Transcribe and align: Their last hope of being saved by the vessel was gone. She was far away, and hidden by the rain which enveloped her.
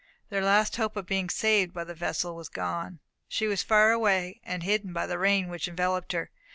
Their 0.31 0.41
last 0.43 0.77
hope 0.77 0.97
of 0.97 1.05
being 1.05 1.29
saved 1.29 1.75
by 1.75 1.83
the 1.83 1.93
vessel 1.93 2.35
was 2.35 2.49
gone. 2.49 3.01
She 3.27 3.45
was 3.45 3.61
far 3.61 3.91
away, 3.91 4.41
and 4.43 4.63
hidden 4.63 4.93
by 4.93 5.05
the 5.05 5.19
rain 5.19 5.47
which 5.47 5.67
enveloped 5.67 6.13
her. 6.13 6.31